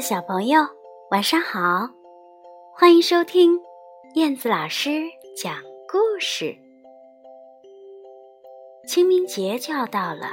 [0.00, 0.60] 小朋友，
[1.10, 1.88] 晚上好！
[2.72, 3.58] 欢迎收听
[4.14, 5.02] 燕子老师
[5.36, 5.56] 讲
[5.88, 6.56] 故事。
[8.86, 10.28] 清明节就要到了，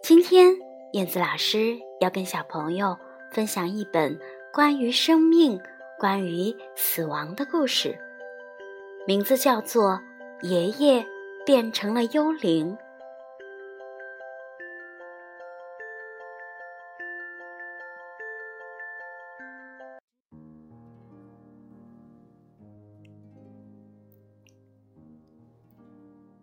[0.00, 0.54] 今天
[0.92, 2.96] 燕子老师要跟小朋友
[3.32, 4.16] 分享一本
[4.52, 5.60] 关于生命、
[5.98, 7.98] 关于死亡的故事，
[9.08, 10.00] 名字叫做
[10.48, 11.04] 《爷爷
[11.44, 12.76] 变成了幽灵》。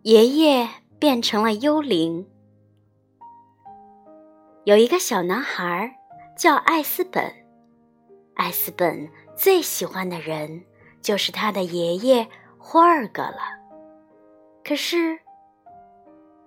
[0.02, 2.26] 爷爷变成了幽灵。
[4.64, 5.96] 有一个小男孩
[6.36, 7.32] 叫艾斯本，
[8.34, 10.64] 艾斯本最喜欢的人
[11.00, 12.26] 就是他的爷爷
[12.58, 13.38] 霍尔格了。
[14.64, 15.20] 可是，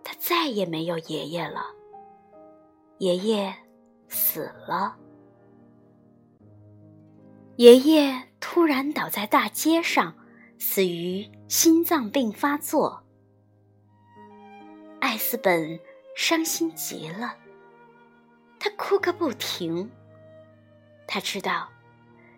[0.04, 1.62] 他再也没有爷爷了。
[2.98, 3.56] 爷爷
[4.10, 4.98] 死了。
[7.56, 10.14] 爷爷突然倒在大街上，
[10.60, 13.05] 死于心脏病发作。
[15.06, 15.80] 艾斯本
[16.16, 17.38] 伤心极了，
[18.60, 19.92] 他哭个不停。
[21.08, 21.70] 他知道，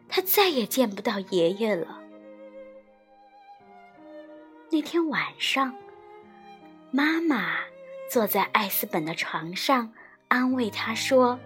[0.09, 2.03] 他再也见不到爷爷了。
[4.69, 5.73] 那天晚上，
[6.91, 7.53] 妈妈
[8.11, 9.93] 坐在艾斯本的床上，
[10.27, 11.39] 安慰他说：“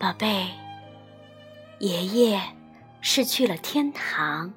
[0.00, 0.48] 宝贝，
[1.80, 2.40] 爷爷
[3.02, 4.54] 是去了天堂。”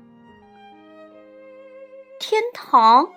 [2.31, 3.09] 天堂，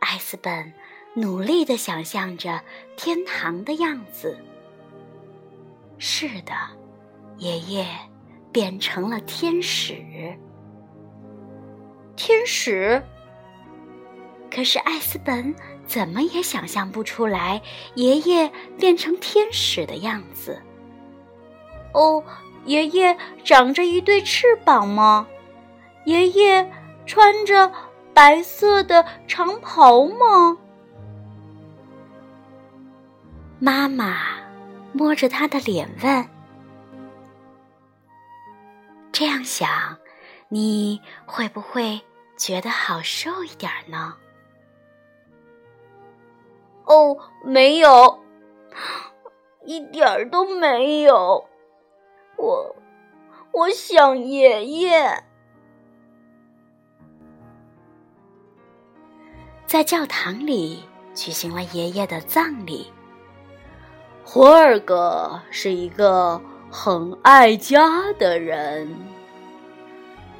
[0.00, 0.72] 艾斯本
[1.14, 2.60] 努力的想象着
[2.96, 4.36] 天堂的样子。
[5.98, 6.52] 是的，
[7.36, 7.86] 爷爷
[8.50, 9.94] 变成了天使。
[12.16, 13.00] 天使。
[14.50, 15.54] 可是艾斯本
[15.86, 17.62] 怎么也想象不出来
[17.94, 20.60] 爷爷变成天使的样子。
[21.94, 22.24] 哦，
[22.64, 25.28] 爷爷长着一对翅膀吗？
[26.04, 26.68] 爷爷
[27.06, 27.72] 穿着。
[28.14, 30.58] 白色的长袍吗？
[33.58, 34.16] 妈妈
[34.92, 36.28] 摸着他的脸问
[39.12, 39.96] ：“这样想，
[40.48, 42.00] 你会不会
[42.36, 44.16] 觉得好受一点呢？”
[46.84, 48.22] 哦，没有，
[49.64, 51.48] 一点儿都没有。
[52.36, 52.74] 我，
[53.52, 55.24] 我想爷爷。
[59.72, 60.84] 在教堂里
[61.14, 62.92] 举行了爷爷的葬礼。
[64.22, 66.38] 霍尔格是一个
[66.70, 68.94] 很爱家的人。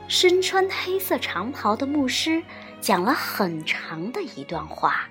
[0.06, 2.42] 身穿黑色长袍的牧师
[2.78, 5.08] 讲了很长的一段话，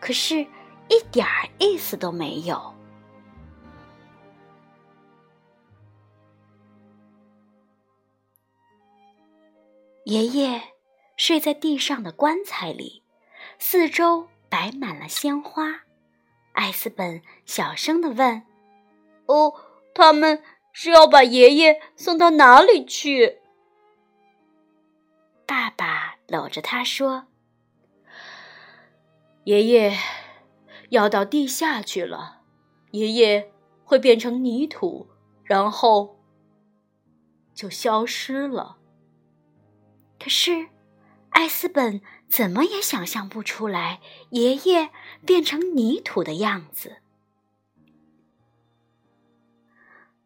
[0.00, 2.74] 可是一点儿意思都没有。
[10.04, 10.60] 爷爷
[11.16, 13.02] 睡在地上的棺材里。
[13.58, 15.82] 四周摆满了鲜花，
[16.52, 18.42] 艾斯本小声的问
[19.26, 19.54] ：“哦，
[19.94, 23.40] 他们是要把爷爷送到哪里去？”
[25.46, 27.26] 爸爸搂着他说
[29.44, 29.96] ：“爷爷
[30.90, 32.42] 要到地下去了，
[32.92, 33.52] 爷爷
[33.84, 35.08] 会变成泥土，
[35.42, 36.18] 然后
[37.54, 38.78] 就消失了。”
[40.20, 40.68] 可是。
[41.30, 44.00] 艾斯本怎么也想象不出来
[44.30, 44.90] 爷爷
[45.24, 47.02] 变成泥土的样子。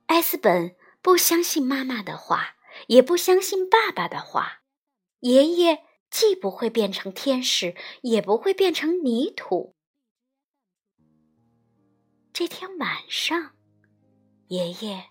[0.07, 2.57] 艾斯本不相信妈妈的话，
[2.89, 4.63] 也不相信爸爸的话。
[5.21, 9.75] 爷爷既不会变成天使，也不会变成泥土。
[12.33, 13.53] 这天晚上，
[14.49, 15.11] 爷爷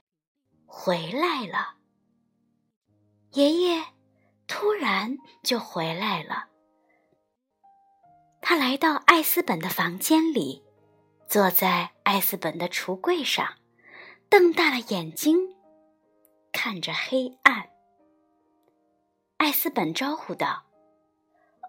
[0.66, 1.76] 回来了。
[3.34, 3.86] 爷爷。
[4.52, 6.50] 突然就回来了。
[8.50, 10.64] 他来到艾斯本的房间里，
[11.28, 13.48] 坐在艾斯本的橱柜上，
[14.28, 15.56] 瞪大了眼睛，
[16.52, 17.70] 看着黑暗。
[19.38, 20.64] 艾斯本招呼道：“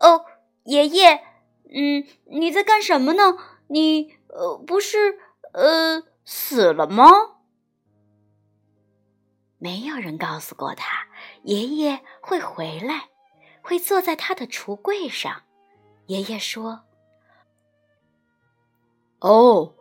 [0.00, 0.25] 哦，
[0.65, 1.17] 爷爷，
[1.71, 3.37] 嗯，你在干什么呢？
[3.67, 5.19] 你呃，不是
[5.53, 7.05] 呃死了吗？”
[9.61, 11.09] 没有人告诉过他，
[11.43, 13.11] 爷爷会回来，
[13.61, 15.43] 会坐在他的橱柜上。
[16.11, 16.81] 爷爷说
[19.23, 19.75] ：“哦，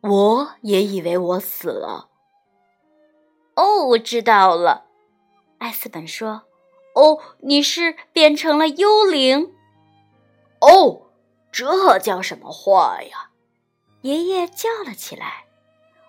[0.00, 2.08] 我也以为我死了。”
[3.54, 4.86] 哦，我知道了，
[5.58, 6.44] 艾斯本说
[6.96, 9.54] ：“哦，你是变成了幽灵。”
[10.62, 11.10] 哦，
[11.52, 13.28] 这叫什么话呀？
[14.00, 15.44] 爷爷叫了起来：“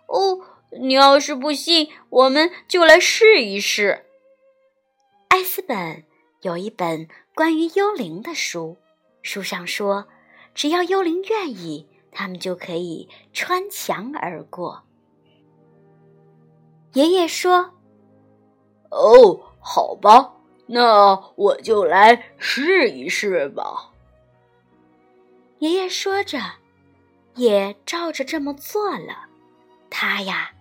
[0.08, 0.40] 哦，
[0.80, 4.06] 你要是不信，我们就来试一试。
[5.28, 6.06] 艾斯本
[6.44, 8.78] 有一本关于幽灵的书，
[9.26, 10.08] 书上说，
[10.54, 14.84] 只要幽灵愿意，他们就可以穿墙而过。
[16.94, 17.74] 爷爷说
[18.92, 20.36] ：“哦，好吧，
[20.68, 23.92] 那我就来试一试吧。”
[25.58, 26.40] 爷爷说着，
[27.34, 29.26] 也照着这么做了。
[29.90, 30.52] 他呀，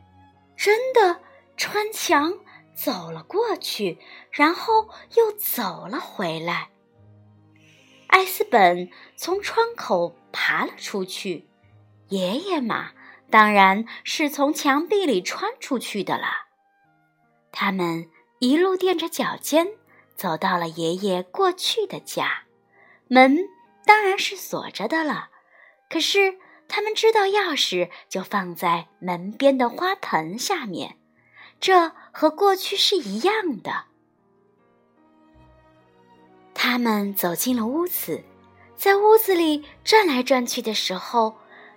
[0.56, 1.20] 真的
[1.58, 2.32] 穿墙
[2.74, 3.98] 走了过去，
[4.30, 6.70] 然后又走了回来。
[8.14, 11.48] 艾斯本从窗口爬了出去，
[12.10, 12.92] 爷爷嘛，
[13.28, 16.46] 当然是从墙壁里穿出去的了。
[17.50, 18.08] 他们
[18.38, 19.66] 一路垫着脚尖
[20.14, 22.44] 走到了爷爷过去的家，
[23.08, 23.36] 门
[23.84, 25.30] 当然是锁着的了。
[25.90, 26.38] 可是。
[26.66, 30.96] 他们知道钥匙就放在门边的花盆下面，
[31.60, 33.84] 这和过去是一样的。
[36.66, 38.24] 他们走进了屋子，
[38.74, 41.36] 在屋子里转来转去的时候，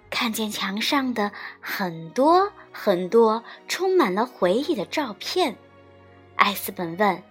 [0.09, 1.29] 看见墙上的
[1.59, 5.57] 很多很多充满了回忆的照片。
[6.37, 7.21] 艾斯本问：“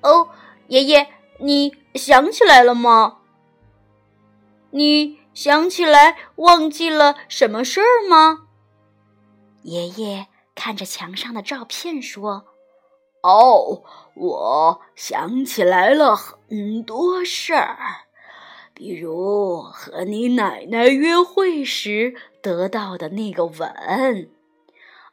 [0.00, 0.30] 哦，
[0.68, 1.06] 爷爷，
[1.40, 3.18] 你想起来了吗？
[4.70, 8.46] 你？”想起来忘记了什么事儿吗？
[9.62, 12.46] 爷爷看着墙上的照片说
[13.24, 13.82] ：“哦，
[14.14, 17.78] 我想起来了很多事儿，
[18.74, 24.28] 比如和你奶奶约会时得到的那个吻。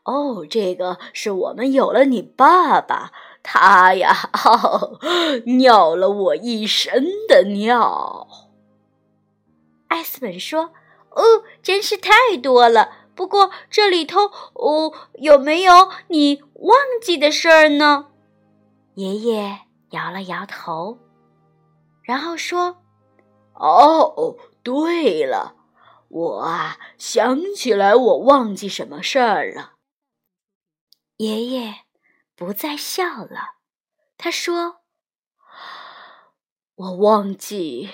[0.04, 3.14] 哦，这个是我们有了你爸爸，
[3.44, 5.00] 他呀，哦
[5.46, 8.28] 尿了我一身的尿。”
[9.88, 10.72] 艾斯本说
[11.16, 13.01] ：“哦，真是太多了。
[13.16, 14.22] 不过这里头，
[14.54, 18.08] 哦，有没有你忘记的事儿呢？”
[18.96, 19.60] 爷爷
[19.92, 21.00] 摇了摇头，
[22.04, 22.84] 然后说
[23.54, 25.56] ：“哦，对了，
[26.10, 29.74] 我啊想起来，我忘记什么事儿了。”
[31.18, 31.86] 爷爷
[32.36, 33.56] 不再笑了，
[34.18, 34.78] 他说
[36.76, 37.90] ：“我忘记。”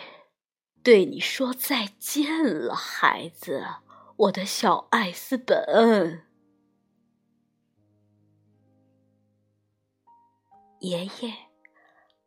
[0.84, 3.66] 对你说再见了，孩子，
[4.18, 6.24] 我的小艾斯本。
[10.80, 11.34] 爷爷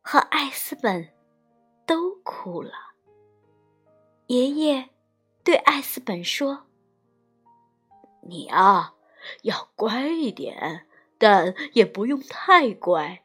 [0.01, 1.13] 和艾斯本
[1.85, 2.73] 都哭了。
[4.29, 4.91] 爷爷
[5.43, 6.67] 对艾斯本说
[8.23, 8.95] ：“你啊，
[9.43, 10.87] 要乖一点，
[11.19, 13.25] 但也不用太乖。”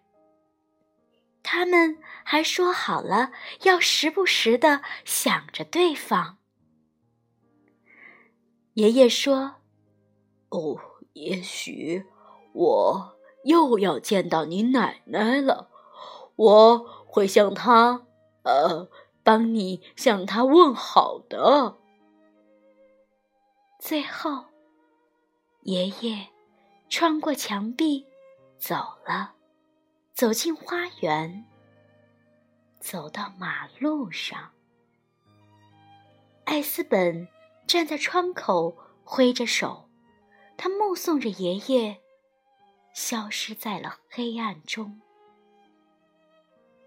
[1.44, 6.40] 他们还说好了，要时不时的想着对方。
[8.76, 9.56] 爷爷说
[10.50, 10.78] ：“哦，
[11.14, 12.06] 也许
[12.54, 15.70] 我又要见到你奶奶了，
[16.36, 16.78] 我
[17.08, 18.06] 会向她，
[18.44, 18.90] 呃，
[19.24, 21.78] 帮你向她问好的。”
[23.80, 24.46] 最后，
[25.62, 26.28] 爷爷
[26.90, 28.06] 穿过墙壁
[28.58, 28.76] 走
[29.08, 29.34] 了。
[30.14, 31.46] 走进花园，
[32.80, 34.52] 走到马路上。
[36.46, 37.28] 艾斯本
[37.68, 39.90] 站在窗口，挥着手，
[40.58, 42.00] 他目送着爷爷
[42.94, 45.02] 消失在了黑暗中，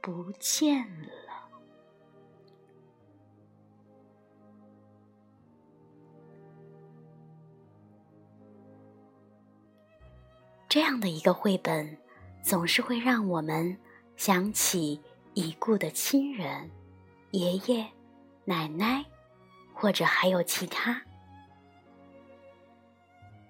[0.00, 1.08] 不见了。
[10.68, 11.98] 这样的一个绘本。
[12.40, 13.76] 总是会让我们
[14.16, 14.98] 想起
[15.34, 16.70] 已故的亲人，
[17.32, 17.86] 爷爷、
[18.46, 19.04] 奶奶，
[19.80, 21.00] 或者还有其他。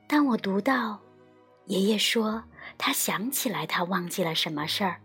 [0.06, 1.00] 当我读到
[1.64, 2.44] 爷爷说
[2.76, 5.00] 他想起来他忘记了什么事儿，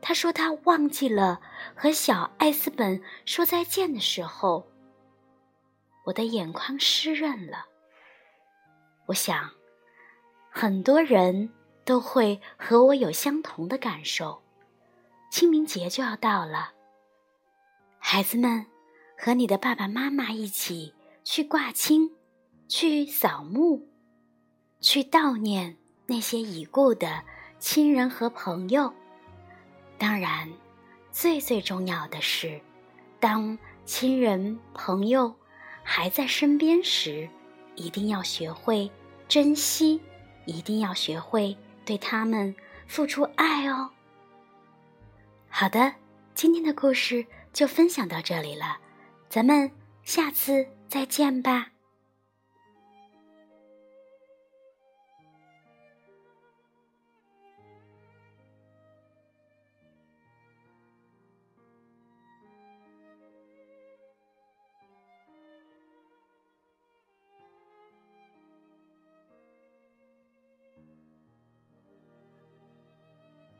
[0.00, 1.40] 他说他忘记了
[1.74, 4.68] 和小艾斯本说再见的时候，
[6.04, 7.66] 我的眼眶湿润了。
[9.06, 9.50] 我想，
[10.50, 11.50] 很多人。
[11.86, 14.42] 都会和我有相同的感受。
[15.30, 16.72] 清明节就要到了，
[18.00, 18.66] 孩子们
[19.16, 20.94] 和你的爸爸妈妈一起
[21.24, 22.10] 去挂青，
[22.68, 23.82] 去扫墓，
[24.80, 27.24] 去悼念那些已故的
[27.58, 28.92] 亲人和朋友。
[29.98, 30.52] 当然，
[31.10, 32.60] 最最重要的是，
[33.18, 35.34] 当亲人朋友
[35.82, 37.28] 还在身边时，
[37.74, 38.90] 一定要学会
[39.26, 40.00] 珍惜，
[40.44, 41.56] 一定要学会。
[41.86, 42.52] 对他们
[42.88, 43.88] 付出爱哦。
[45.48, 45.94] 好的，
[46.34, 48.76] 今天的故事就分享到这里了，
[49.28, 49.70] 咱们
[50.02, 51.75] 下次再见吧。